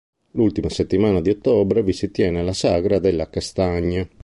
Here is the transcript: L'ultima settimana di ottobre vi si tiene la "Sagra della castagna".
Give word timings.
L'ultima 0.31 0.67
settimana 0.69 1.21
di 1.21 1.29
ottobre 1.29 1.83
vi 1.83 1.93
si 1.93 2.09
tiene 2.09 2.41
la 2.43 2.53
"Sagra 2.53 2.97
della 2.97 3.29
castagna". 3.29 4.03